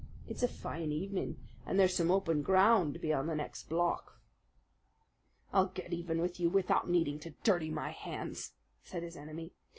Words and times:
It's 0.27 0.41
a 0.41 0.47
fine 0.47 0.91
evening, 0.91 1.37
and 1.63 1.79
there's 1.79 1.93
some 1.95 2.09
open 2.09 2.41
ground 2.41 3.01
beyond 3.01 3.29
the 3.29 3.35
next 3.35 3.69
block." 3.69 4.19
"I'll 5.53 5.67
get 5.67 5.93
even 5.93 6.19
with 6.19 6.39
you 6.39 6.49
without 6.49 6.89
needing 6.89 7.19
to 7.19 7.35
dirty 7.43 7.69
my 7.69 7.91
hands," 7.91 8.53
said 8.83 9.03
his 9.03 9.15
enemy. 9.15 9.53